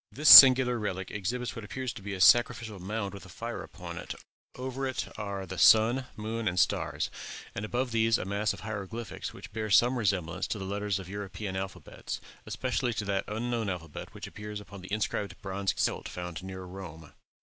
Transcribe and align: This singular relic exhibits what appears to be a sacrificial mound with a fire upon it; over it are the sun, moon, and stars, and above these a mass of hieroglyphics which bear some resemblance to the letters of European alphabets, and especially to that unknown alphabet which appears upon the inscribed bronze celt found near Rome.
This 0.11 0.29
singular 0.29 0.79
relic 0.79 1.11
exhibits 1.11 1.55
what 1.55 1.63
appears 1.63 1.93
to 1.93 2.01
be 2.01 2.15
a 2.15 2.19
sacrificial 2.19 2.79
mound 2.79 3.13
with 3.13 3.23
a 3.23 3.29
fire 3.29 3.61
upon 3.61 3.99
it; 3.99 4.15
over 4.55 4.87
it 4.87 5.07
are 5.15 5.45
the 5.45 5.59
sun, 5.59 6.07
moon, 6.15 6.47
and 6.47 6.59
stars, 6.59 7.11
and 7.53 7.63
above 7.63 7.91
these 7.91 8.17
a 8.17 8.25
mass 8.25 8.51
of 8.51 8.61
hieroglyphics 8.61 9.31
which 9.31 9.53
bear 9.53 9.69
some 9.69 9.99
resemblance 9.99 10.47
to 10.47 10.57
the 10.57 10.65
letters 10.65 10.97
of 10.97 11.07
European 11.07 11.55
alphabets, 11.55 12.17
and 12.17 12.25
especially 12.47 12.95
to 12.95 13.05
that 13.05 13.25
unknown 13.27 13.69
alphabet 13.69 14.11
which 14.11 14.25
appears 14.25 14.59
upon 14.59 14.81
the 14.81 14.91
inscribed 14.91 15.39
bronze 15.43 15.71
celt 15.79 16.07
found 16.09 16.41
near 16.43 16.63
Rome. 16.63 17.13